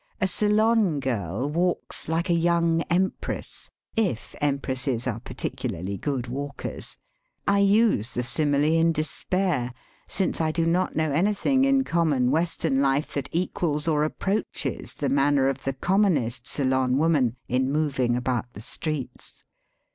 A 0.19 0.27
Ceylon 0.27 0.99
girl 0.99 1.47
walks 1.47 2.09
like 2.09 2.31
a 2.31 2.33
young 2.33 2.81
empress, 2.89 3.69
if 3.95 4.33
empresses 4.41 5.05
are 5.05 5.19
particularly 5.19 5.95
good 5.95 6.25
walkers. 6.25 6.97
I 7.47 7.59
use 7.59 8.15
the 8.15 8.23
simile 8.23 8.63
in 8.63 8.93
despair, 8.93 9.75
since 10.07 10.41
I 10.41 10.51
do 10.51 10.65
not 10.65 10.95
know 10.95 11.11
anything 11.11 11.65
in 11.65 11.83
common 11.83 12.31
Western 12.31 12.81
life 12.81 13.13
that 13.13 13.29
equals 13.31 13.87
or 13.87 14.03
approaches 14.03 14.95
the 14.95 15.07
manner 15.07 15.47
of 15.49 15.65
the 15.65 15.73
commonest 15.73 16.47
Ceylon 16.47 16.97
woman 16.97 17.35
in 17.47 17.71
moving 17.71 18.15
about 18.15 18.51
the 18.53 18.61
streets. 18.61 19.43